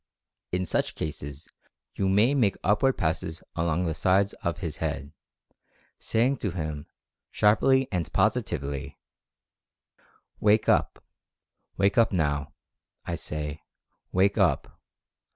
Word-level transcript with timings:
In 0.51 0.65
such 0.65 0.95
case 0.95 1.47
you 1.93 2.09
may 2.09 2.33
make 2.33 2.57
upward 2.63 2.97
passes 2.97 3.43
along 3.55 3.85
the 3.85 3.93
sides 3.93 4.33
of 4.41 4.57
his 4.57 4.77
head, 4.77 5.13
saying 5.99 6.37
to 6.37 6.49
him 6.49 6.87
sharply 7.29 7.87
and 7.91 8.11
positively, 8.11 8.97
"WAKE 10.39 10.67
UP— 10.67 11.03
wake 11.77 11.99
up 11.99 12.11
now, 12.11 12.51
I 13.05 13.13
say— 13.13 13.61
WAKE 14.11 14.39
UP 14.39 14.75